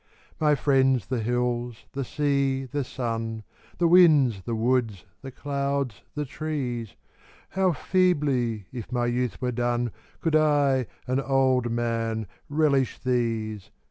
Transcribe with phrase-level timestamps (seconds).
[0.39, 3.43] My friends the hills, the sea, the sun,
[3.77, 6.95] The winds, the woods, the clouds, the trees
[7.49, 13.69] How feebly, if my youth were done, Could I, an old man, relish these